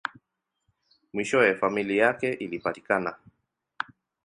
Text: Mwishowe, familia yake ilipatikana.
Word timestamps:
Mwishowe, 1.13 1.55
familia 1.55 2.05
yake 2.05 2.33
ilipatikana. 2.33 3.15